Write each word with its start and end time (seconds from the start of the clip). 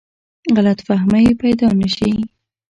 غلط 0.55 0.79
فهمۍ 0.87 1.25
پیدا 1.41 1.67
نه 1.79 1.87
شي. 1.95 2.11